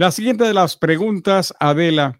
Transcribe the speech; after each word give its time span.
La 0.00 0.10
siguiente 0.10 0.44
de 0.44 0.54
las 0.54 0.78
preguntas, 0.78 1.52
Adela, 1.60 2.18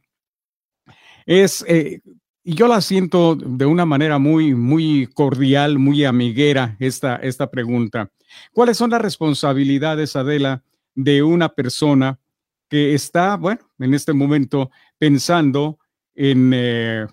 es, 1.25 1.65
eh, 1.67 2.03
y 2.45 2.55
yo 2.55 2.69
la 2.69 2.83
siento 2.83 3.37
de 3.37 3.65
una 3.65 3.87
manera 3.87 4.19
muy, 4.19 4.55
muy 4.55 5.07
cordial, 5.07 5.79
muy 5.79 6.05
amiguera, 6.05 6.77
esta, 6.79 7.17
esta 7.17 7.51
pregunta. 7.51 8.13
¿Cuáles 8.53 8.77
son 8.77 8.91
las 8.91 9.01
responsabilidades, 9.01 10.15
Adela, 10.15 10.63
de 10.95 11.23
una 11.23 11.49
persona 11.49 12.21
que 12.69 12.93
está, 12.93 13.39
bueno, 13.39 13.63
en 13.79 13.95
este 13.95 14.13
momento 14.13 14.71
pensando 14.99 15.79
en 16.15 16.53
eh, 16.55 17.07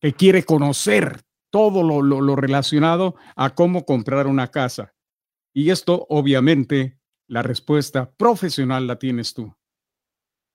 que 0.00 0.12
quiere 0.12 0.44
conocer 0.44 1.22
todo 1.50 1.82
lo, 1.82 2.00
lo, 2.00 2.36
relacionado 2.36 3.16
a 3.34 3.56
cómo 3.56 3.84
comprar 3.84 4.28
una 4.28 4.52
casa? 4.52 4.94
Y 5.52 5.70
esto, 5.70 6.06
obviamente, 6.10 6.96
la 7.26 7.42
respuesta 7.42 8.08
profesional 8.12 8.86
la 8.86 8.96
tienes 8.96 9.34
tú. 9.34 9.52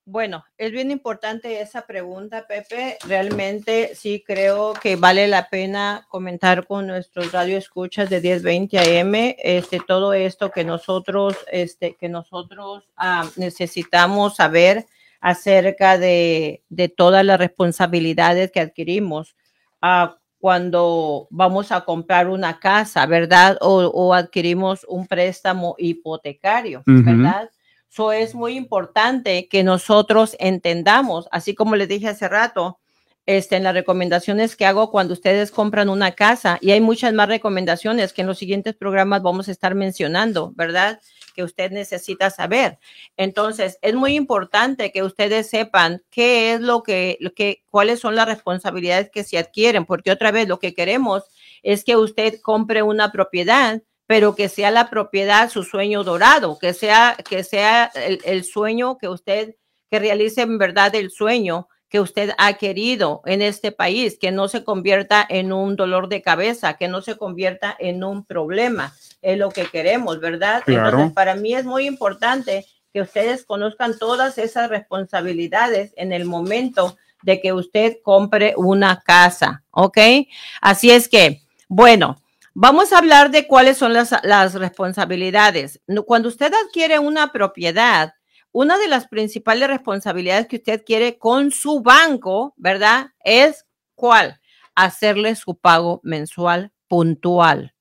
Bueno, 0.07 0.45
es 0.59 0.71
bien 0.71 0.91
importante 0.91 1.61
esa 1.61 1.87
pregunta, 1.87 2.45
Pepe. 2.47 2.99
Realmente 3.07 3.95
sí 3.95 4.23
creo 4.23 4.73
que 4.73 4.97
vale 4.97 5.27
la 5.27 5.49
pena 5.49 6.05
comentar 6.09 6.67
con 6.67 6.85
nuestros 6.85 7.31
radioescuchas 7.31 8.11
de 8.11 8.21
1020 8.21 8.99
AM 8.99 9.15
este 9.39 9.79
todo 9.79 10.13
esto 10.13 10.51
que 10.51 10.63
nosotros 10.63 11.35
este 11.51 11.95
que 11.95 12.07
nosotros 12.07 12.87
ah, 12.95 13.27
necesitamos 13.35 14.35
saber 14.35 14.85
acerca 15.21 15.97
de, 15.97 16.63
de, 16.69 16.87
todas 16.87 17.25
las 17.25 17.39
responsabilidades 17.39 18.51
que 18.51 18.59
adquirimos 18.59 19.35
uh, 19.81 20.13
cuando 20.37 21.27
vamos 21.31 21.71
a 21.71 21.81
comprar 21.81 22.29
una 22.29 22.59
casa, 22.59 23.07
¿verdad? 23.07 23.57
O, 23.59 23.85
o 23.87 24.13
adquirimos 24.13 24.85
un 24.87 25.07
préstamo 25.07 25.73
hipotecario, 25.79 26.83
¿verdad? 26.85 27.49
Eso 27.95 28.11
es 28.11 28.35
muy 28.35 28.57
importante 28.57 29.47
que 29.47 29.63
nosotros 29.63 30.35
entendamos, 30.39 31.29
así 31.31 31.55
como 31.55 31.77
les 31.77 31.87
dije 31.87 32.09
hace 32.09 32.27
rato, 32.27 32.77
este, 33.25 33.55
en 33.55 33.63
las 33.63 33.73
recomendaciones 33.73 34.57
que 34.57 34.65
hago 34.65 34.91
cuando 34.91 35.13
ustedes 35.13 35.49
compran 35.49 35.87
una 35.87 36.11
casa, 36.11 36.57
y 36.59 36.71
hay 36.71 36.81
muchas 36.81 37.13
más 37.13 37.29
recomendaciones 37.29 38.11
que 38.11 38.19
en 38.19 38.27
los 38.27 38.37
siguientes 38.37 38.75
programas 38.75 39.21
vamos 39.21 39.47
a 39.47 39.51
estar 39.51 39.75
mencionando, 39.75 40.51
¿verdad? 40.57 40.99
Que 41.35 41.43
usted 41.43 41.71
necesita 41.71 42.29
saber. 42.31 42.79
Entonces, 43.15 43.79
es 43.81 43.95
muy 43.95 44.15
importante 44.15 44.91
que 44.91 45.01
ustedes 45.01 45.49
sepan 45.49 46.03
qué 46.09 46.51
es 46.51 46.59
lo 46.59 46.83
que, 46.83 47.15
lo 47.21 47.33
que, 47.33 47.63
cuáles 47.69 48.01
son 48.01 48.15
las 48.17 48.27
responsabilidades 48.27 49.09
que 49.09 49.23
se 49.23 49.37
adquieren, 49.37 49.85
porque 49.85 50.11
otra 50.11 50.31
vez 50.31 50.49
lo 50.49 50.59
que 50.59 50.73
queremos 50.73 51.23
es 51.63 51.85
que 51.85 51.95
usted 51.95 52.41
compre 52.41 52.81
una 52.81 53.13
propiedad 53.13 53.81
pero 54.07 54.35
que 54.35 54.49
sea 54.49 54.71
la 54.71 54.89
propiedad 54.89 55.49
su 55.49 55.63
sueño 55.63 56.03
dorado, 56.03 56.59
que 56.59 56.73
sea, 56.73 57.17
que 57.27 57.43
sea 57.43 57.91
el, 57.95 58.43
sueño 58.43 58.97
que 58.97 59.07
usted, 59.07 59.55
que 59.89 59.99
realice 59.99 60.41
en 60.41 60.57
verdad 60.57 60.93
el 60.95 61.11
sueño 61.11 61.67
que 61.89 61.99
usted 61.99 62.31
ha 62.37 62.53
querido 62.53 63.21
en 63.25 63.41
este 63.41 63.71
país, 63.71 64.17
que 64.19 64.31
no 64.31 64.47
se 64.47 64.63
convierta 64.63 65.25
en 65.27 65.53
un 65.53 65.75
dolor 65.75 66.09
de 66.09 66.21
cabeza, 66.21 66.75
que 66.75 66.87
no 66.87 67.01
se 67.01 67.15
convierta 67.17 67.75
en 67.79 68.03
un 68.03 68.25
problema, 68.25 68.93
es 69.21 69.37
lo 69.37 69.49
que 69.49 69.65
queremos, 69.65 70.19
¿verdad? 70.19 70.63
Entonces, 70.67 71.13
para 71.13 71.35
mí 71.35 71.53
es 71.53 71.65
muy 71.65 71.87
importante 71.87 72.65
que 72.93 73.01
ustedes 73.01 73.45
conozcan 73.45 73.97
todas 73.97 74.37
esas 74.37 74.69
responsabilidades 74.69 75.93
en 75.95 76.11
el 76.11 76.25
momento 76.25 76.97
de 77.23 77.41
que 77.41 77.53
usted 77.53 77.97
compre 78.03 78.53
una 78.57 79.01
casa, 79.01 79.63
¿ok? 79.71 79.97
Así 80.61 80.91
es 80.91 81.07
que, 81.07 81.41
bueno, 81.67 82.21
Vamos 82.57 82.93
a 82.93 82.99
hablar 82.99 83.31
de 83.31 83.47
cuáles 83.47 83.77
son 83.77 83.91
las, 83.91 84.53
responsabilidades. 84.53 85.81
Cuando 86.05 86.29
usted 86.29 86.53
adquiere 86.53 86.99
una 86.99 87.33
propiedad, 87.33 88.13
una 88.53 88.77
de 88.77 88.87
las 88.87 89.09
principales 89.09 89.67
responsabilidades 89.67 90.47
que 90.47 90.55
usted 90.55 90.85
quiere 90.85 91.17
con 91.17 91.51
su 91.51 91.81
banco, 91.81 92.53
¿verdad? 92.55 93.07
Es 93.25 93.65
cuál? 93.93 94.39
Hacerle 94.73 95.35
su 95.35 95.57
pago 95.57 95.99
mensual 96.01 96.71
puntual. 96.87 97.75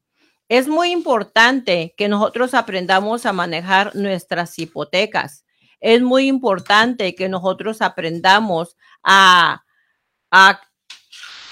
Es 0.49 0.67
muy 0.67 0.91
importante 0.91 1.95
que 1.97 2.09
nosotros 2.09 2.53
aprendamos 2.53 3.27
a 3.27 3.33
manejar 3.33 3.95
nuestras 3.95 4.59
hipotecas. 4.59 5.45
Es 5.79 6.03
muy 6.03 6.27
importante 6.27 7.15
que 7.15 7.29
nosotros 7.29 7.81
aprendamos 7.81 8.77
a, 9.05 9.63
a 10.33 10.61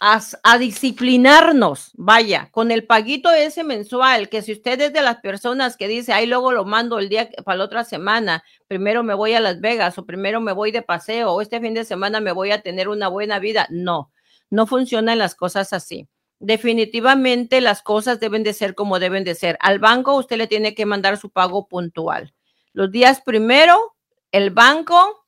a, 0.05 0.59
disciplinarnos, 0.59 1.93
vaya, 1.95 2.49
con 2.51 2.73
el 2.73 2.85
paguito 2.85 3.31
ese 3.31 3.63
mensual, 3.63 4.29
que 4.29 4.43
si 4.43 4.51
usted 4.51 4.81
es 4.81 4.93
de 4.93 5.01
las 5.01 5.19
personas 5.19 5.77
que 5.77 5.87
dice, 5.87 6.13
ahí 6.13 6.27
luego 6.27 6.51
lo 6.51 6.65
mando 6.65 6.99
el 6.99 7.09
día 7.09 7.31
para 7.45 7.59
la 7.59 7.65
otra 7.65 7.85
semana, 7.85 8.43
primero 8.67 9.05
me 9.05 9.15
voy 9.15 9.35
a 9.35 9.41
Las 9.41 9.61
Vegas 9.61 9.97
o 9.99 10.05
primero 10.05 10.41
me 10.41 10.51
voy 10.51 10.73
de 10.73 10.83
paseo 10.83 11.31
o 11.31 11.41
este 11.41 11.61
fin 11.61 11.73
de 11.73 11.85
semana 11.85 12.19
me 12.19 12.33
voy 12.33 12.51
a 12.51 12.63
tener 12.63 12.89
una 12.89 13.07
buena 13.07 13.39
vida, 13.39 13.69
no, 13.71 14.11
no 14.51 14.67
funcionan 14.67 15.19
las 15.19 15.37
cosas 15.37 15.73
así. 15.73 16.09
Definitivamente 16.41 17.61
las 17.61 17.81
cosas 17.81 18.19
deben 18.19 18.43
de 18.43 18.55
ser 18.55 18.75
como 18.75 18.99
deben 18.99 19.23
de 19.23 19.37
ser. 19.37 19.57
Al 19.61 19.79
banco 19.79 20.17
usted 20.17 20.37
le 20.37 20.49
tiene 20.49 20.75
que 20.75 20.85
mandar 20.85 21.17
su 21.17 21.31
pago 21.31 21.69
puntual. 21.69 22.35
Los 22.73 22.91
días 22.91 23.23
primero, 23.25 23.95
el 24.33 24.51
banco 24.51 25.27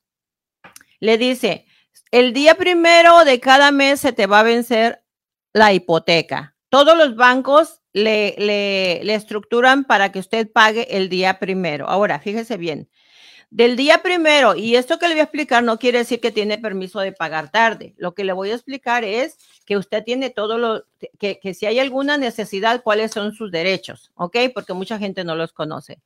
le 0.99 1.17
dice, 1.17 1.64
el 2.15 2.31
día 2.31 2.55
primero 2.55 3.25
de 3.25 3.41
cada 3.41 3.71
mes 3.71 3.99
se 3.99 4.13
te 4.13 4.25
va 4.25 4.39
a 4.39 4.43
vencer 4.43 5.03
la 5.51 5.73
hipoteca. 5.73 6.55
Todos 6.69 6.97
los 6.97 7.17
bancos 7.17 7.81
le, 7.91 9.01
estructuran 9.13 9.83
para 9.83 10.13
que 10.13 10.19
usted 10.19 10.49
pague 10.49 10.87
el 10.95 11.09
día 11.09 11.39
primero. 11.39 11.89
Ahora, 11.89 12.21
fíjese 12.21 12.55
bien, 12.55 12.89
del 13.49 13.75
día 13.75 14.01
primero, 14.01 14.55
y 14.55 14.77
esto 14.77 14.97
que 14.97 15.09
le 15.09 15.15
voy 15.15 15.19
a 15.19 15.23
explicar 15.23 15.61
no 15.61 15.77
quiere 15.77 15.97
decir 15.97 16.21
que 16.21 16.31
tiene 16.31 16.57
permiso 16.57 17.01
de 17.01 17.11
pagar 17.11 17.51
tarde. 17.51 17.95
Lo 17.97 18.13
que 18.13 18.23
le 18.23 18.31
voy 18.31 18.51
a 18.51 18.55
explicar 18.55 19.03
es 19.03 19.37
que 19.65 19.75
usted 19.75 20.01
tiene 20.05 20.29
todo 20.29 20.57
lo, 20.57 20.85
que, 21.19 21.41
que 21.41 21.53
si 21.53 21.65
hay 21.65 21.79
alguna 21.79 22.17
necesidad, 22.17 22.81
cuáles 22.81 23.11
son 23.11 23.33
sus 23.33 23.51
derechos, 23.51 24.13
¿ok? 24.15 24.37
Porque 24.53 24.71
mucha 24.71 24.97
gente 24.97 25.25
no 25.25 25.35
los 25.35 25.51
conoce. 25.51 25.99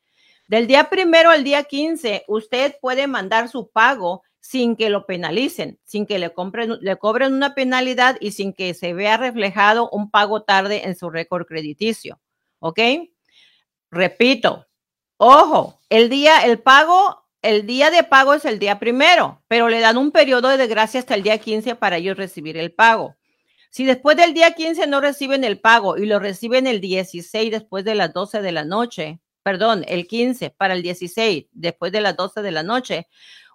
Del 0.48 0.66
día 0.66 0.90
primero 0.90 1.30
al 1.30 1.44
día 1.44 1.66
15, 1.66 2.24
usted 2.28 2.78
puede 2.82 3.06
mandar 3.06 3.48
su 3.48 3.70
pago 3.70 4.24
sin 4.42 4.76
que 4.76 4.90
lo 4.90 5.06
penalicen, 5.06 5.80
sin 5.84 6.06
que 6.06 6.20
le, 6.20 6.34
compren, 6.34 6.78
le 6.82 6.98
cobren 6.98 7.34
una 7.34 7.56
penalidad 7.56 8.18
y 8.20 8.32
sin 8.32 8.54
que 8.54 8.74
se 8.74 8.94
vea 8.94 9.18
reflejado 9.18 9.90
un 9.92 10.10
pago 10.10 10.44
tarde 10.44 10.86
en 10.86 10.96
su 10.96 11.10
récord 11.10 11.46
crediticio. 11.46 12.20
¿Ok? 12.60 12.80
Repito, 13.92 14.68
ojo, 15.18 15.80
el 15.90 16.10
día, 16.10 16.46
el 16.46 16.60
pago, 16.60 17.26
el 17.42 17.66
día 17.66 17.90
de 17.90 18.04
pago 18.04 18.34
es 18.34 18.46
el 18.46 18.60
día 18.60 18.80
primero, 18.80 19.44
pero 19.48 19.70
le 19.70 19.80
dan 19.80 19.98
un 19.98 20.12
periodo 20.12 20.50
de 20.50 20.68
gracia 20.68 21.00
hasta 21.00 21.16
el 21.16 21.24
día 21.24 21.38
15 21.38 21.76
para 21.76 21.98
ellos 21.98 22.18
recibir 22.18 22.58
el 22.58 22.72
pago. 22.72 23.16
Si 23.72 23.86
después 23.86 24.18
del 24.18 24.34
día 24.34 24.52
15 24.52 24.88
no 24.88 25.00
reciben 25.00 25.44
el 25.44 25.60
pago 25.60 25.98
y 25.98 26.06
lo 26.06 26.20
reciben 26.20 26.66
el 26.66 26.82
16 26.82 27.52
después 27.52 27.86
de 27.86 27.96
las 27.96 28.14
12 28.14 28.42
de 28.42 28.52
la 28.52 28.66
noche, 28.66 29.20
perdón, 29.44 29.86
el 29.88 30.08
15 30.08 30.50
para 30.52 30.74
el 30.74 30.82
16 30.82 31.46
después 31.52 31.92
de 31.92 32.02
las 32.02 32.16
12 32.16 32.42
de 32.42 32.52
la 32.52 32.64
noche, 32.64 33.08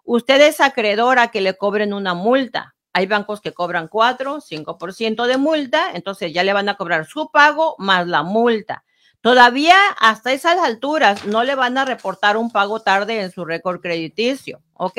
Usted 0.05 0.41
es 0.43 0.61
acreedor 0.61 1.19
a 1.19 1.29
que 1.29 1.41
le 1.41 1.57
cobren 1.57 1.95
una 1.95 2.15
multa. 2.15 2.75
Hay 2.93 3.07
bancos 3.07 3.41
que 3.41 3.53
cobran 3.53 3.89
4, 3.89 4.41
5% 4.41 5.27
de 5.27 5.37
multa, 5.39 5.91
entonces 5.95 6.33
ya 6.33 6.45
le 6.45 6.53
van 6.53 6.69
a 6.69 6.77
cobrar 6.77 7.07
su 7.07 7.31
pago 7.31 7.75
más 7.79 8.07
la 8.07 8.23
multa. 8.23 8.85
Todavía 9.23 9.77
hasta 9.99 10.33
esas 10.33 10.59
alturas 10.59 11.25
no 11.25 11.43
le 11.43 11.55
van 11.55 11.79
a 11.79 11.87
reportar 11.87 12.37
un 12.37 12.51
pago 12.51 12.81
tarde 12.81 13.23
en 13.23 13.33
su 13.33 13.47
récord 13.47 13.81
crediticio, 13.81 14.61
¿ok? 14.75 14.99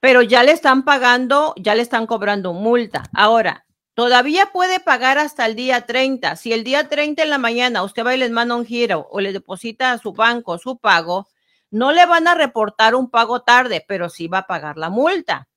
Pero 0.00 0.22
ya 0.22 0.42
le 0.42 0.52
están 0.52 0.84
pagando, 0.84 1.52
ya 1.58 1.74
le 1.74 1.82
están 1.82 2.06
cobrando 2.06 2.54
multa. 2.54 3.04
Ahora, 3.12 3.66
todavía 3.92 4.46
puede 4.46 4.80
pagar 4.80 5.18
hasta 5.18 5.44
el 5.44 5.54
día 5.54 5.84
30. 5.84 6.36
Si 6.36 6.54
el 6.54 6.64
día 6.64 6.88
30 6.88 7.22
en 7.22 7.30
la 7.30 7.38
mañana 7.38 7.82
usted 7.82 8.06
va 8.06 8.14
y 8.14 8.18
les 8.18 8.30
manda 8.30 8.56
un 8.56 8.64
giro 8.64 9.06
o 9.10 9.20
le 9.20 9.34
deposita 9.34 9.92
a 9.92 9.98
su 9.98 10.14
banco 10.14 10.56
su 10.56 10.78
pago, 10.78 11.28
no 11.70 11.92
le 11.92 12.06
van 12.06 12.26
a 12.28 12.34
reportar 12.34 12.94
un 12.94 13.10
pago 13.10 13.42
tarde, 13.42 13.84
pero 13.86 14.08
sí 14.08 14.28
va 14.28 14.38
a 14.38 14.46
pagar 14.46 14.78
la 14.78 14.90
multa. 14.90 15.48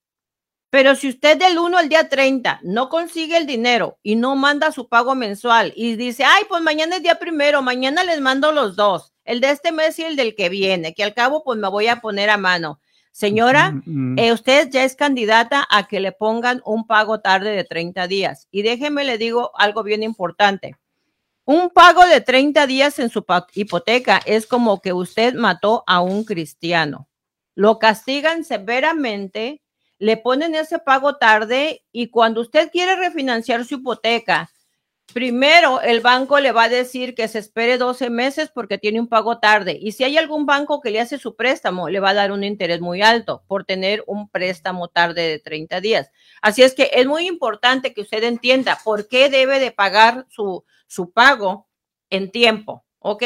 Pero 0.70 0.96
si 0.96 1.10
usted 1.10 1.38
del 1.38 1.60
1 1.60 1.78
al 1.78 1.90
día 1.90 2.08
30 2.08 2.62
no 2.64 2.88
consigue 2.88 3.36
el 3.36 3.46
dinero 3.46 4.00
y 4.02 4.16
no 4.16 4.38
manda 4.38 4.72
su 4.72 4.88
pago 4.88 5.16
mensual 5.16 5.74
y 5.76 5.98
dice, 5.98 6.24
ay, 6.24 6.46
pues 6.48 6.62
mañana 6.62 6.96
es 6.96 7.04
día 7.04 7.20
primero, 7.20 7.62
mañana 7.62 8.06
les 8.06 8.22
mando 8.22 8.54
los 8.54 8.78
dos, 8.78 9.14
el 9.26 9.42
de 9.42 9.52
este 9.52 9.74
mes 9.74 10.00
y 10.00 10.04
el 10.04 10.16
del 10.16 10.34
que 10.34 10.48
viene, 10.48 10.94
que 10.94 11.04
al 11.04 11.14
cabo 11.14 11.44
pues 11.44 11.60
me 11.60 11.68
voy 11.68 11.88
a 11.88 12.00
poner 12.00 12.30
a 12.30 12.38
mano. 12.38 12.80
Señora, 13.12 13.74
eh, 14.16 14.32
usted 14.32 14.70
ya 14.70 14.86
es 14.86 14.96
candidata 14.96 15.68
a 15.70 15.90
que 15.90 16.00
le 16.00 16.14
pongan 16.14 16.62
un 16.66 16.88
pago 16.88 17.20
tarde 17.20 17.52
de 17.52 17.66
30 17.66 18.08
días. 18.08 18.48
Y 18.52 18.62
déjeme 18.62 19.04
le 19.04 19.18
digo 19.18 19.52
algo 19.58 19.84
bien 19.84 20.02
importante. 20.02 20.78
Un 21.46 21.72
pago 21.72 22.06
de 22.06 22.22
30 22.22 22.68
días 22.68 23.00
en 23.00 23.10
su 23.10 23.26
hipoteca 23.56 24.22
es 24.28 24.46
como 24.46 24.80
que 24.80 24.94
usted 24.94 25.34
mató 25.34 25.84
a 25.88 26.00
un 26.00 26.24
cristiano. 26.24 27.10
Lo 27.56 27.80
castigan 27.80 28.44
severamente, 28.44 29.64
le 29.98 30.18
ponen 30.18 30.54
ese 30.54 30.78
pago 30.78 31.18
tarde 31.18 31.84
y 31.92 32.10
cuando 32.10 32.42
usted 32.42 32.70
quiere 32.72 32.96
refinanciar 32.96 33.66
su 33.66 33.76
hipoteca, 33.76 34.52
primero 35.16 35.82
el 35.82 36.00
banco 36.02 36.40
le 36.40 36.52
va 36.52 36.66
a 36.66 36.70
decir 36.70 37.16
que 37.16 37.28
se 37.28 37.40
espere 37.40 37.80
12 37.80 38.12
meses 38.12 38.52
porque 38.54 38.78
tiene 38.78 39.00
un 39.00 39.08
pago 39.08 39.40
tarde. 39.40 39.78
Y 39.82 39.94
si 39.94 40.04
hay 40.04 40.20
algún 40.20 40.46
banco 40.46 40.80
que 40.80 40.92
le 40.92 41.02
hace 41.02 41.18
su 41.18 41.36
préstamo, 41.36 41.90
le 41.90 42.00
va 42.00 42.12
a 42.12 42.14
dar 42.14 42.32
un 42.32 42.44
interés 42.44 42.82
muy 42.82 43.02
alto 43.02 43.44
por 43.48 43.66
tener 43.66 44.04
un 44.06 44.30
préstamo 44.30 44.90
tarde 44.90 45.28
de 45.28 45.40
30 45.40 45.82
días. 45.82 46.12
Así 46.44 46.62
es 46.62 46.76
que 46.76 46.92
es 46.94 47.08
muy 47.08 47.28
importante 47.28 47.96
que 47.96 48.02
usted 48.02 48.24
entienda 48.24 48.78
por 48.84 49.08
qué 49.08 49.30
debe 49.30 49.60
de 49.60 49.72
pagar 49.72 50.28
su, 50.30 50.64
su 50.92 51.14
pago 51.14 51.70
en 52.10 52.32
tiempo. 52.32 52.86
¿Ok? 53.00 53.24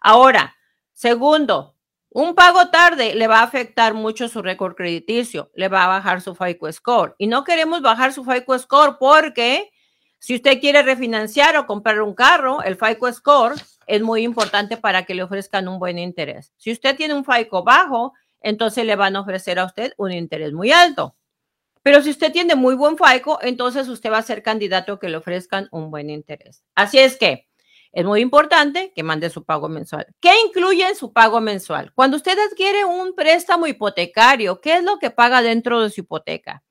Ahora, 0.00 0.56
segundo, 0.92 1.76
un 2.10 2.34
pago 2.34 2.70
tarde 2.70 3.14
le 3.14 3.28
va 3.28 3.38
a 3.38 3.44
afectar 3.44 3.94
mucho 3.94 4.28
su 4.28 4.42
récord 4.42 4.74
crediticio, 4.74 5.50
le 5.54 5.68
va 5.68 5.84
a 5.84 5.88
bajar 5.88 6.20
su 6.20 6.34
FICO 6.34 6.70
score. 6.72 7.14
Y 7.16 7.28
no 7.28 7.44
queremos 7.44 7.82
bajar 7.82 8.12
su 8.12 8.24
FICO 8.24 8.58
score 8.58 8.96
porque 8.98 9.70
si 10.18 10.34
usted 10.34 10.60
quiere 10.60 10.82
refinanciar 10.82 11.56
o 11.56 11.66
comprar 11.66 12.02
un 12.02 12.14
carro, 12.14 12.62
el 12.62 12.76
FICO 12.76 13.12
score 13.12 13.54
es 13.86 14.02
muy 14.02 14.22
importante 14.24 14.76
para 14.76 15.04
que 15.04 15.14
le 15.14 15.22
ofrezcan 15.22 15.68
un 15.68 15.78
buen 15.78 15.98
interés. 15.98 16.52
Si 16.56 16.72
usted 16.72 16.96
tiene 16.96 17.14
un 17.14 17.24
FICO 17.24 17.62
bajo, 17.62 18.12
entonces 18.40 18.84
le 18.84 18.96
van 18.96 19.14
a 19.14 19.20
ofrecer 19.20 19.60
a 19.60 19.66
usted 19.66 19.92
un 19.98 20.10
interés 20.10 20.52
muy 20.52 20.72
alto. 20.72 21.16
Pero 21.84 22.02
si 22.02 22.08
usted 22.08 22.32
tiene 22.32 22.54
muy 22.54 22.74
buen 22.74 22.96
FICO, 22.96 23.40
entonces 23.42 23.88
usted 23.88 24.10
va 24.10 24.16
a 24.16 24.22
ser 24.22 24.42
candidato 24.42 24.98
que 24.98 25.10
le 25.10 25.18
ofrezcan 25.18 25.68
un 25.70 25.90
buen 25.90 26.08
interés. 26.08 26.64
Así 26.74 26.98
es 26.98 27.18
que 27.18 27.46
es 27.92 28.06
muy 28.06 28.22
importante 28.22 28.90
que 28.96 29.02
mande 29.02 29.28
su 29.28 29.44
pago 29.44 29.68
mensual. 29.68 30.06
¿Qué 30.18 30.30
incluye 30.46 30.88
en 30.88 30.96
su 30.96 31.12
pago 31.12 31.42
mensual? 31.42 31.92
Cuando 31.94 32.16
usted 32.16 32.38
adquiere 32.38 32.86
un 32.86 33.14
préstamo 33.14 33.66
hipotecario, 33.66 34.62
¿qué 34.62 34.78
es 34.78 34.82
lo 34.82 34.98
que 34.98 35.10
paga 35.10 35.42
dentro 35.42 35.82
de 35.82 35.90
su 35.90 36.00
hipoteca? 36.00 36.64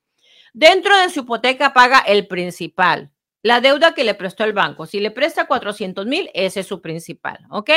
Dentro 0.52 0.98
de 0.98 1.12
su 1.12 1.20
hipoteca 1.20 1.74
paga 1.74 2.00
el 2.00 2.28
principal, 2.28 3.12
la 3.44 3.62
deuda 3.62 3.94
que 3.94 4.04
le 4.04 4.16
prestó 4.16 4.46
el 4.46 4.54
banco. 4.54 4.88
Si 4.88 5.00
le 5.00 5.12
presta 5.12 5.46
400 5.46 6.08
mil, 6.08 6.32
ese 6.34 6.62
es 6.62 6.68
su 6.68 6.82
principal, 6.82 7.38
¿ok? 7.52 7.70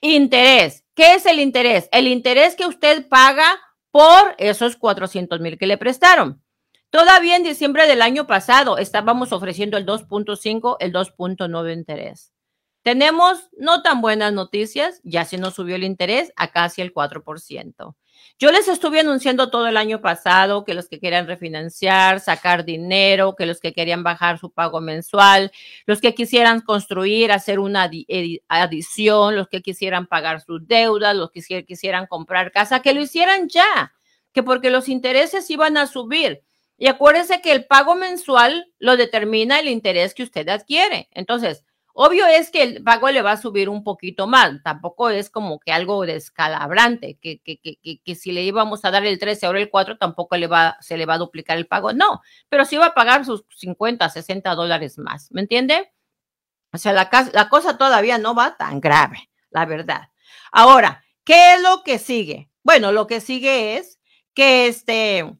Interés. 0.00 0.86
¿Qué 0.94 1.16
es 1.16 1.26
el 1.26 1.38
interés? 1.38 1.90
El 1.92 2.08
interés 2.08 2.56
que 2.56 2.64
usted 2.64 3.06
paga 3.10 3.60
por 3.90 4.34
esos 4.38 4.76
400 4.76 5.38
mil 5.40 5.58
que 5.58 5.66
le 5.66 5.76
prestaron. 5.76 6.42
Todavía 6.96 7.36
en 7.36 7.42
diciembre 7.42 7.86
del 7.86 8.00
año 8.00 8.26
pasado 8.26 8.78
estábamos 8.78 9.30
ofreciendo 9.30 9.76
el 9.76 9.84
2.5, 9.84 10.78
el 10.80 10.94
2.9 10.94 11.74
interés. 11.74 12.32
Tenemos 12.80 13.50
no 13.58 13.82
tan 13.82 14.00
buenas 14.00 14.32
noticias, 14.32 15.02
ya 15.04 15.26
se 15.26 15.36
nos 15.36 15.52
subió 15.52 15.76
el 15.76 15.84
interés 15.84 16.32
a 16.36 16.52
casi 16.52 16.80
el 16.80 16.94
4%. 16.94 17.96
Yo 18.38 18.50
les 18.50 18.66
estuve 18.68 19.00
anunciando 19.00 19.50
todo 19.50 19.66
el 19.66 19.76
año 19.76 20.00
pasado 20.00 20.64
que 20.64 20.72
los 20.72 20.88
que 20.88 20.98
querían 20.98 21.26
refinanciar, 21.26 22.18
sacar 22.18 22.64
dinero, 22.64 23.36
que 23.36 23.44
los 23.44 23.60
que 23.60 23.74
querían 23.74 24.02
bajar 24.02 24.38
su 24.38 24.50
pago 24.50 24.80
mensual, 24.80 25.52
los 25.84 26.00
que 26.00 26.14
quisieran 26.14 26.62
construir, 26.62 27.30
hacer 27.30 27.58
una 27.58 27.90
adición, 28.48 29.36
los 29.36 29.48
que 29.48 29.60
quisieran 29.60 30.06
pagar 30.06 30.40
sus 30.40 30.66
deudas, 30.66 31.14
los 31.14 31.30
que 31.30 31.62
quisieran 31.66 32.06
comprar 32.06 32.52
casa, 32.52 32.80
que 32.80 32.94
lo 32.94 33.02
hicieran 33.02 33.50
ya, 33.50 33.92
que 34.32 34.42
porque 34.42 34.70
los 34.70 34.88
intereses 34.88 35.50
iban 35.50 35.76
a 35.76 35.86
subir. 35.86 36.42
Y 36.78 36.88
acuérdense 36.88 37.40
que 37.40 37.52
el 37.52 37.66
pago 37.66 37.94
mensual 37.94 38.72
lo 38.78 38.96
determina 38.96 39.60
el 39.60 39.68
interés 39.68 40.14
que 40.14 40.22
usted 40.22 40.48
adquiere. 40.48 41.08
Entonces, 41.12 41.64
Obvio 41.98 42.26
es 42.26 42.50
que 42.50 42.62
el 42.62 42.84
pago 42.84 43.10
le 43.10 43.22
va 43.22 43.32
a 43.32 43.36
subir 43.38 43.70
un 43.70 43.82
poquito 43.82 44.26
más, 44.26 44.62
tampoco 44.62 45.08
es 45.08 45.30
como 45.30 45.58
que 45.58 45.72
algo 45.72 46.04
descalabrante, 46.04 47.16
que, 47.18 47.40
que, 47.40 47.58
que, 47.58 47.78
que, 48.04 48.14
si 48.14 48.32
le 48.32 48.42
íbamos 48.42 48.84
a 48.84 48.90
dar 48.90 49.06
el 49.06 49.18
13, 49.18 49.46
ahora 49.46 49.60
el 49.60 49.70
4, 49.70 49.96
tampoco 49.96 50.36
se 50.80 50.96
le 50.98 51.06
va 51.06 51.14
a 51.14 51.18
duplicar 51.18 51.56
el 51.56 51.66
pago, 51.66 51.94
no, 51.94 52.20
pero 52.50 52.66
sí 52.66 52.76
va 52.76 52.88
a 52.88 52.94
pagar 52.94 53.24
sus 53.24 53.46
50, 53.48 54.10
60 54.10 54.54
dólares 54.54 54.98
más, 54.98 55.32
¿me 55.32 55.40
entiende? 55.40 55.90
O 56.70 56.76
sea, 56.76 56.92
la, 56.92 57.08
la 57.32 57.48
cosa 57.48 57.78
todavía 57.78 58.18
no 58.18 58.34
va 58.34 58.58
tan 58.58 58.78
grave, 58.78 59.30
la 59.48 59.64
verdad. 59.64 60.10
Ahora, 60.52 61.02
¿qué 61.24 61.54
es 61.54 61.62
lo 61.62 61.82
que 61.82 61.98
sigue? 61.98 62.50
Bueno, 62.62 62.92
lo 62.92 63.06
que 63.06 63.22
sigue 63.22 63.78
es 63.78 63.98
que 64.34 64.66
este, 64.66 65.34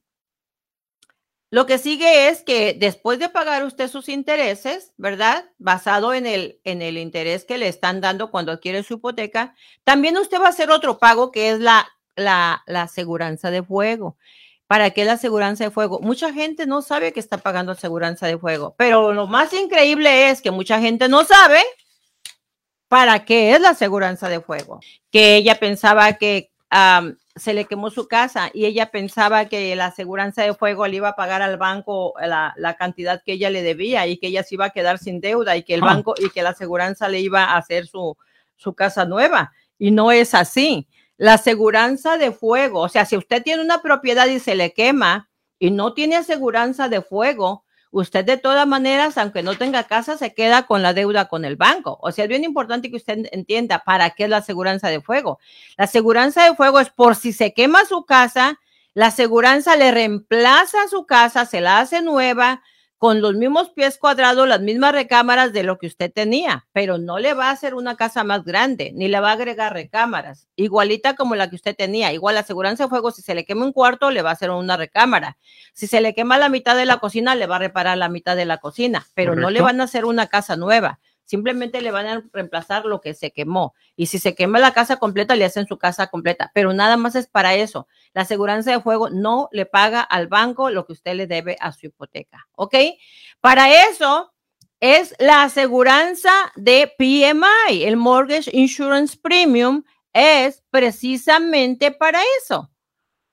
lo 1.56 1.64
que 1.64 1.78
sigue 1.78 2.28
es 2.28 2.42
que 2.42 2.76
después 2.78 3.18
de 3.18 3.30
pagar 3.30 3.64
usted 3.64 3.88
sus 3.88 4.10
intereses, 4.10 4.92
¿verdad? 4.98 5.46
Basado 5.56 6.12
en 6.12 6.26
el, 6.26 6.60
en 6.64 6.82
el 6.82 6.98
interés 6.98 7.46
que 7.46 7.56
le 7.56 7.66
están 7.66 8.02
dando 8.02 8.30
cuando 8.30 8.52
adquiere 8.52 8.82
su 8.82 8.96
hipoteca, 8.96 9.54
también 9.82 10.18
usted 10.18 10.38
va 10.38 10.48
a 10.48 10.50
hacer 10.50 10.70
otro 10.70 10.98
pago 10.98 11.32
que 11.32 11.48
es 11.48 11.58
la, 11.58 11.88
la, 12.14 12.62
la 12.66 12.82
aseguranza 12.82 13.50
de 13.50 13.62
fuego. 13.62 14.18
¿Para 14.66 14.90
qué 14.90 15.06
la 15.06 15.14
aseguranza 15.14 15.64
de 15.64 15.70
fuego? 15.70 15.98
Mucha 16.00 16.30
gente 16.30 16.66
no 16.66 16.82
sabe 16.82 17.14
que 17.14 17.20
está 17.20 17.38
pagando 17.38 17.72
aseguranza 17.72 18.26
de 18.26 18.36
fuego, 18.36 18.74
pero 18.76 19.14
lo 19.14 19.26
más 19.26 19.50
increíble 19.54 20.28
es 20.28 20.42
que 20.42 20.50
mucha 20.50 20.78
gente 20.78 21.08
no 21.08 21.24
sabe 21.24 21.62
para 22.86 23.24
qué 23.24 23.54
es 23.54 23.62
la 23.62 23.70
aseguranza 23.70 24.28
de 24.28 24.42
fuego. 24.42 24.80
Que 25.10 25.36
ella 25.36 25.58
pensaba 25.58 26.18
que 26.18 26.50
se 27.36 27.52
le 27.52 27.66
quemó 27.66 27.90
su 27.90 28.08
casa 28.08 28.50
y 28.52 28.64
ella 28.64 28.90
pensaba 28.90 29.44
que 29.44 29.76
la 29.76 29.86
aseguranza 29.86 30.42
de 30.42 30.54
fuego 30.54 30.86
le 30.86 30.96
iba 30.96 31.10
a 31.10 31.16
pagar 31.16 31.42
al 31.42 31.58
banco 31.58 32.14
la, 32.20 32.76
cantidad 32.78 33.22
que 33.22 33.34
ella 33.34 33.50
le 33.50 33.62
debía 33.62 34.06
y 34.06 34.16
que 34.16 34.28
ella 34.28 34.42
se 34.42 34.54
iba 34.54 34.66
a 34.66 34.70
quedar 34.70 34.98
sin 34.98 35.20
deuda 35.20 35.56
y 35.56 35.62
que 35.62 35.74
el 35.74 35.82
ah. 35.82 35.86
banco 35.86 36.14
y 36.16 36.30
que 36.30 36.42
la 36.42 36.50
aseguranza 36.50 37.08
le 37.08 37.20
iba 37.20 37.44
a 37.44 37.58
hacer 37.58 37.86
su, 37.86 38.16
su 38.56 38.74
casa 38.74 39.04
nueva. 39.04 39.52
Y 39.78 39.90
no 39.90 40.12
es 40.12 40.34
así. 40.34 40.88
La 41.18 41.34
aseguranza 41.34 42.16
de 42.16 42.32
fuego, 42.32 42.80
o 42.80 42.88
sea, 42.88 43.04
si 43.04 43.16
usted 43.16 43.42
tiene 43.42 43.62
una 43.62 43.82
propiedad 43.82 44.26
y 44.26 44.38
se 44.38 44.54
le 44.54 44.72
quema 44.72 45.28
y 45.58 45.70
no 45.70 45.92
tiene 45.92 46.16
aseguranza 46.16 46.88
de 46.88 47.02
fuego, 47.02 47.64
usted 48.00 48.24
de 48.24 48.36
todas 48.36 48.66
maneras, 48.66 49.16
aunque 49.16 49.42
no 49.42 49.56
tenga 49.56 49.84
casa, 49.84 50.18
se 50.18 50.34
queda 50.34 50.66
con 50.66 50.82
la 50.82 50.92
deuda 50.92 51.28
con 51.28 51.44
el 51.44 51.56
banco. 51.56 51.98
O 52.02 52.12
sea, 52.12 52.24
es 52.24 52.28
bien 52.28 52.44
importante 52.44 52.90
que 52.90 52.96
usted 52.96 53.26
entienda 53.32 53.82
para 53.84 54.10
qué 54.10 54.24
es 54.24 54.30
la 54.30 54.38
aseguranza 54.38 54.88
de 54.88 55.00
fuego. 55.00 55.38
La 55.78 55.84
aseguranza 55.84 56.44
de 56.44 56.54
fuego 56.54 56.78
es 56.80 56.90
por 56.90 57.16
si 57.16 57.32
se 57.32 57.54
quema 57.54 57.84
su 57.86 58.04
casa, 58.04 58.60
la 58.92 59.06
aseguranza 59.06 59.76
le 59.76 59.90
reemplaza 59.90 60.88
su 60.88 61.06
casa, 61.06 61.46
se 61.46 61.60
la 61.60 61.78
hace 61.78 62.02
nueva, 62.02 62.62
con 62.98 63.20
los 63.20 63.34
mismos 63.34 63.70
pies 63.70 63.98
cuadrados, 63.98 64.48
las 64.48 64.60
mismas 64.60 64.92
recámaras 64.92 65.52
de 65.52 65.62
lo 65.62 65.78
que 65.78 65.86
usted 65.86 66.10
tenía, 66.10 66.66
pero 66.72 66.96
no 66.96 67.18
le 67.18 67.34
va 67.34 67.48
a 67.48 67.50
hacer 67.50 67.74
una 67.74 67.96
casa 67.96 68.24
más 68.24 68.44
grande, 68.44 68.92
ni 68.94 69.08
le 69.08 69.20
va 69.20 69.30
a 69.30 69.34
agregar 69.34 69.74
recámaras, 69.74 70.48
igualita 70.56 71.14
como 71.14 71.34
la 71.34 71.50
que 71.50 71.56
usted 71.56 71.76
tenía. 71.76 72.12
Igual 72.12 72.36
la 72.36 72.40
aseguranza 72.40 72.84
de 72.84 72.88
fuego, 72.88 73.10
si 73.10 73.20
se 73.20 73.34
le 73.34 73.44
quema 73.44 73.64
un 73.64 73.72
cuarto, 73.72 74.10
le 74.10 74.22
va 74.22 74.30
a 74.30 74.32
hacer 74.32 74.50
una 74.50 74.76
recámara. 74.76 75.36
Si 75.74 75.86
se 75.86 76.00
le 76.00 76.14
quema 76.14 76.38
la 76.38 76.48
mitad 76.48 76.76
de 76.76 76.86
la 76.86 76.98
cocina, 76.98 77.34
le 77.34 77.46
va 77.46 77.56
a 77.56 77.60
reparar 77.60 77.98
la 77.98 78.08
mitad 78.08 78.34
de 78.34 78.46
la 78.46 78.58
cocina, 78.58 79.06
pero 79.14 79.36
no 79.36 79.50
le 79.50 79.60
van 79.60 79.80
a 79.80 79.84
hacer 79.84 80.06
una 80.06 80.28
casa 80.28 80.56
nueva. 80.56 80.98
Simplemente 81.26 81.82
le 81.82 81.90
van 81.90 82.06
a 82.06 82.24
reemplazar 82.32 82.84
lo 82.84 83.00
que 83.00 83.12
se 83.12 83.32
quemó. 83.32 83.74
Y 83.96 84.06
si 84.06 84.18
se 84.20 84.36
quema 84.36 84.60
la 84.60 84.72
casa 84.72 84.96
completa, 84.96 85.34
le 85.34 85.44
hacen 85.44 85.66
su 85.66 85.76
casa 85.76 86.06
completa. 86.06 86.52
Pero 86.54 86.72
nada 86.72 86.96
más 86.96 87.16
es 87.16 87.26
para 87.26 87.54
eso. 87.56 87.88
La 88.14 88.22
aseguranza 88.22 88.70
de 88.70 88.80
fuego 88.80 89.10
no 89.10 89.48
le 89.50 89.66
paga 89.66 90.00
al 90.00 90.28
banco 90.28 90.70
lo 90.70 90.86
que 90.86 90.92
usted 90.92 91.14
le 91.14 91.26
debe 91.26 91.56
a 91.60 91.72
su 91.72 91.86
hipoteca. 91.86 92.46
¿Ok? 92.54 92.76
Para 93.40 93.88
eso 93.90 94.32
es 94.78 95.16
la 95.18 95.42
aseguranza 95.42 96.32
de 96.54 96.92
PMI. 96.96 97.82
El 97.84 97.96
Mortgage 97.96 98.50
Insurance 98.56 99.18
Premium 99.20 99.82
es 100.12 100.62
precisamente 100.70 101.90
para 101.90 102.20
eso. 102.40 102.70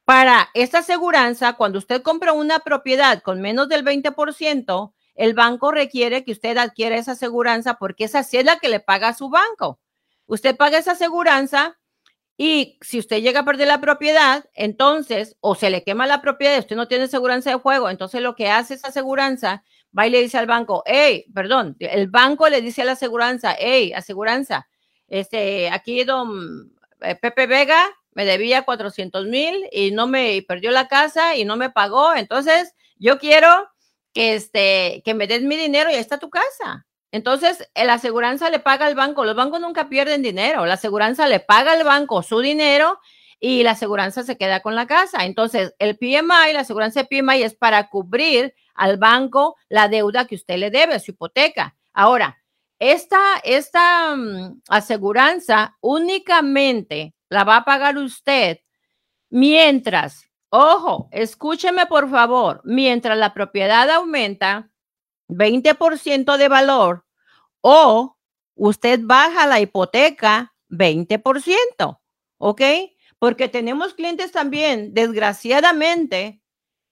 Para 0.03 0.49
esta 0.53 0.79
aseguranza, 0.79 1.53
cuando 1.53 1.77
usted 1.77 2.01
compra 2.01 2.33
una 2.33 2.59
propiedad 2.59 3.21
con 3.21 3.39
menos 3.39 3.69
del 3.69 3.85
20%, 3.85 4.93
el 5.15 5.33
banco 5.33 5.71
requiere 5.71 6.23
que 6.23 6.31
usted 6.31 6.57
adquiera 6.57 6.97
esa 6.97 7.13
aseguranza 7.13 7.75
porque 7.75 8.05
esa 8.05 8.23
sí 8.23 8.37
es 8.37 8.45
la 8.45 8.59
que 8.59 8.69
le 8.69 8.79
paga 8.79 9.09
a 9.09 9.13
su 9.13 9.29
banco. 9.29 9.79
Usted 10.25 10.55
paga 10.55 10.77
esa 10.77 10.93
aseguranza 10.93 11.77
y 12.35 12.79
si 12.81 12.97
usted 12.97 13.21
llega 13.21 13.41
a 13.41 13.45
perder 13.45 13.67
la 13.67 13.79
propiedad, 13.81 14.45
entonces, 14.55 15.37
o 15.39 15.53
se 15.55 15.69
le 15.69 15.83
quema 15.83 16.07
la 16.07 16.21
propiedad 16.21 16.57
usted 16.57 16.75
no 16.75 16.87
tiene 16.87 17.03
aseguranza 17.05 17.51
de 17.51 17.57
juego, 17.57 17.89
entonces 17.89 18.21
lo 18.21 18.35
que 18.35 18.49
hace 18.49 18.73
esa 18.73 18.87
aseguranza, 18.87 19.63
va 19.97 20.07
y 20.07 20.09
le 20.09 20.21
dice 20.21 20.39
al 20.39 20.47
banco, 20.47 20.83
hey, 20.87 21.25
perdón, 21.33 21.75
el 21.79 22.07
banco 22.07 22.49
le 22.49 22.61
dice 22.61 22.81
a 22.81 22.85
la 22.85 22.93
aseguranza, 22.93 23.55
hey, 23.59 23.93
aseguranza, 23.93 24.67
este, 25.07 25.69
aquí 25.69 26.03
don 26.03 26.73
eh, 27.01 27.15
Pepe 27.15 27.45
Vega 27.45 27.85
me 28.13 28.25
debía 28.25 28.63
400 28.63 29.27
mil 29.27 29.67
y 29.71 29.91
no 29.91 30.07
me 30.07 30.43
perdió 30.47 30.71
la 30.71 30.87
casa 30.87 31.35
y 31.35 31.45
no 31.45 31.55
me 31.55 31.69
pagó, 31.69 32.15
entonces 32.15 32.73
yo 32.97 33.19
quiero 33.19 33.69
que, 34.13 34.35
este, 34.35 35.01
que 35.03 35.13
me 35.13 35.27
des 35.27 35.41
mi 35.41 35.57
dinero 35.57 35.89
y 35.89 35.93
ahí 35.93 35.99
está 35.99 36.17
tu 36.17 36.29
casa. 36.29 36.85
Entonces, 37.11 37.69
la 37.75 37.93
aseguranza 37.93 38.49
le 38.49 38.59
paga 38.59 38.85
al 38.85 38.95
banco. 38.95 39.25
Los 39.25 39.35
bancos 39.35 39.59
nunca 39.59 39.87
pierden 39.87 40.23
dinero. 40.23 40.65
La 40.65 40.73
aseguranza 40.75 41.27
le 41.27 41.39
paga 41.39 41.73
al 41.73 41.83
banco 41.83 42.23
su 42.23 42.39
dinero 42.39 42.99
y 43.39 43.61
la 43.63 43.71
aseguranza 43.71 44.23
se 44.23 44.37
queda 44.37 44.61
con 44.61 44.75
la 44.75 44.87
casa. 44.87 45.25
Entonces, 45.25 45.75
el 45.77 45.97
PMI, 45.97 46.53
la 46.53 46.61
aseguranza 46.61 47.03
de 47.03 47.07
PMI 47.07 47.43
es 47.43 47.53
para 47.53 47.89
cubrir 47.89 48.55
al 48.73 48.97
banco 48.97 49.57
la 49.69 49.89
deuda 49.89 50.25
que 50.25 50.35
usted 50.35 50.57
le 50.57 50.71
debe, 50.71 50.99
su 50.99 51.11
hipoteca. 51.11 51.75
Ahora, 51.93 52.37
esta, 52.79 53.19
esta 53.43 54.13
um, 54.13 54.59
aseguranza 54.67 55.77
únicamente 55.81 57.13
la 57.29 57.43
va 57.43 57.57
a 57.57 57.65
pagar 57.65 57.97
usted 57.97 58.59
mientras 59.29 60.29
Ojo, 60.55 61.09
escúcheme 61.11 61.87
por 61.87 62.11
favor, 62.11 62.61
mientras 62.63 63.17
la 63.17 63.33
propiedad 63.33 63.89
aumenta 63.89 64.69
20% 65.27 66.37
de 66.37 66.47
valor, 66.47 67.07
o 67.61 68.19
usted 68.53 68.99
baja 69.01 69.47
la 69.47 69.59
hipoteca 69.61 70.53
20%, 70.69 71.99
¿ok? 72.37 72.61
Porque 73.17 73.49
tenemos 73.49 73.95
clientes 73.95 74.31
también, 74.31 74.93
desgraciadamente, 74.93 76.43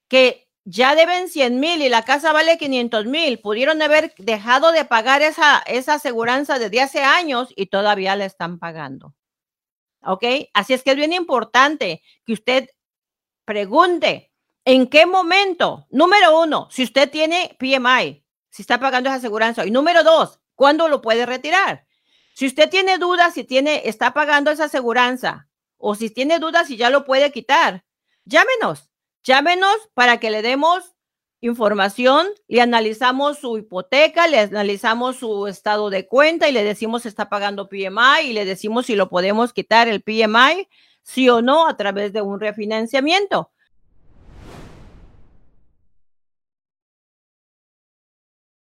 que 0.07 0.49
ya 0.65 0.95
deben 0.95 1.29
100 1.29 1.59
mil 1.59 1.83
y 1.83 1.89
la 1.89 2.03
casa 2.03 2.33
vale 2.33 2.57
500 2.57 3.05
mil. 3.05 3.41
Pudieron 3.41 3.79
haber 3.83 4.15
dejado 4.17 4.71
de 4.71 4.85
pagar 4.85 5.21
esa, 5.21 5.59
esa 5.67 5.93
aseguranza 5.93 6.57
desde 6.57 6.81
hace 6.81 7.03
años 7.03 7.53
y 7.55 7.67
todavía 7.67 8.15
la 8.15 8.25
están 8.25 8.57
pagando. 8.57 9.13
¿Ok? 10.03 10.25
Así 10.55 10.73
es 10.73 10.81
que 10.81 10.89
es 10.91 10.97
bien 10.97 11.13
importante 11.13 12.01
que 12.25 12.33
usted 12.33 12.67
pregunte 13.45 14.31
en 14.65 14.87
qué 14.87 15.05
momento, 15.05 15.87
número 15.89 16.39
uno, 16.41 16.67
si 16.71 16.83
usted 16.83 17.09
tiene 17.09 17.55
PMI, 17.59 18.23
si 18.49 18.61
está 18.61 18.79
pagando 18.79 19.09
esa 19.09 19.17
aseguranza. 19.17 19.65
Y 19.65 19.71
número 19.71 20.03
dos, 20.03 20.39
¿cuándo 20.55 20.87
lo 20.87 21.01
puede 21.01 21.25
retirar? 21.25 21.85
Si 22.35 22.47
usted 22.47 22.69
tiene 22.69 22.97
dudas 22.97 23.33
si 23.33 23.43
tiene, 23.43 23.83
está 23.85 24.13
pagando 24.13 24.51
esa 24.51 24.65
aseguranza 24.65 25.49
o 25.77 25.95
si 25.95 26.09
tiene 26.09 26.39
dudas 26.39 26.67
si 26.67 26.77
ya 26.77 26.89
lo 26.89 27.05
puede 27.05 27.31
quitar, 27.31 27.85
llámenos 28.25 28.91
Llámenos 29.23 29.75
para 29.93 30.19
que 30.19 30.31
le 30.31 30.41
demos 30.41 30.95
información, 31.41 32.27
le 32.47 32.61
analizamos 32.61 33.39
su 33.39 33.57
hipoteca, 33.57 34.27
le 34.27 34.39
analizamos 34.39 35.17
su 35.17 35.47
estado 35.47 35.89
de 35.89 36.07
cuenta 36.07 36.49
y 36.49 36.51
le 36.51 36.63
decimos 36.63 37.03
si 37.03 37.07
está 37.07 37.29
pagando 37.29 37.69
PMI 37.69 38.29
y 38.29 38.33
le 38.33 38.45
decimos 38.45 38.87
si 38.87 38.95
lo 38.95 39.09
podemos 39.09 39.53
quitar 39.53 39.87
el 39.87 40.01
PMI, 40.01 40.67
sí 41.03 41.29
o 41.29 41.41
no, 41.41 41.67
a 41.67 41.77
través 41.77 42.13
de 42.13 42.21
un 42.21 42.39
refinanciamiento. 42.39 43.51